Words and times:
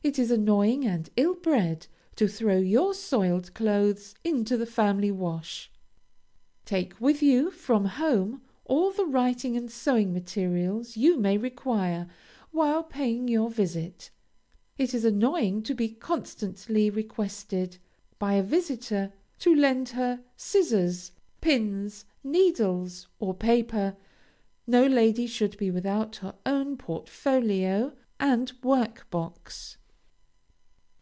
It 0.00 0.16
is 0.18 0.30
annoying 0.30 0.86
and 0.86 1.10
ill 1.18 1.34
bred 1.34 1.86
to 2.16 2.28
throw 2.28 2.56
your 2.56 2.94
soiled 2.94 3.52
clothes 3.52 4.14
into 4.24 4.56
the 4.56 4.64
family 4.64 5.10
wash. 5.10 5.70
Take 6.64 6.98
with 6.98 7.20
you, 7.22 7.50
from 7.50 7.84
home, 7.84 8.40
all 8.64 8.90
the 8.90 9.04
writing 9.04 9.54
and 9.54 9.70
sewing 9.70 10.14
materials 10.14 10.96
you 10.96 11.18
may 11.18 11.36
require 11.36 12.08
while 12.52 12.84
paying 12.84 13.28
your 13.28 13.50
visit. 13.50 14.10
It 14.78 14.94
is 14.94 15.04
annoying 15.04 15.62
to 15.64 15.74
be 15.74 15.90
constantly 15.90 16.88
requested 16.88 17.76
by 18.18 18.34
a 18.34 18.42
visitor 18.42 19.12
to 19.40 19.54
lend 19.54 19.90
her 19.90 20.22
scissors, 20.38 21.12
pins, 21.42 22.06
needles, 22.24 23.08
or 23.18 23.34
paper; 23.34 23.94
no 24.66 24.86
lady 24.86 25.26
should 25.26 25.58
be 25.58 25.70
without 25.70 26.16
her 26.16 26.34
own 26.46 26.78
portfolio 26.78 27.92
and 28.18 28.52
work 28.62 29.06
box. 29.10 29.74